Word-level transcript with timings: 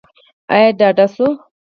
ایا 0.53 0.69
ډاډه 0.79 1.05
شوئ؟ 1.13 1.31